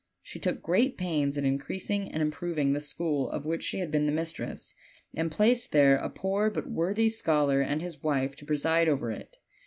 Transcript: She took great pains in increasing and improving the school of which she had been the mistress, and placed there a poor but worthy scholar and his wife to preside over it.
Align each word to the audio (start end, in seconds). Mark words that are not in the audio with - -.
She 0.23 0.39
took 0.39 0.63
great 0.63 0.97
pains 0.97 1.37
in 1.37 1.45
increasing 1.45 2.11
and 2.11 2.23
improving 2.23 2.73
the 2.73 2.81
school 2.81 3.29
of 3.29 3.45
which 3.45 3.61
she 3.61 3.77
had 3.77 3.91
been 3.91 4.07
the 4.07 4.11
mistress, 4.11 4.73
and 5.13 5.29
placed 5.29 5.71
there 5.71 5.97
a 5.97 6.09
poor 6.09 6.49
but 6.49 6.67
worthy 6.67 7.07
scholar 7.07 7.61
and 7.61 7.83
his 7.83 8.01
wife 8.01 8.35
to 8.37 8.45
preside 8.45 8.89
over 8.89 9.11
it. 9.11 9.37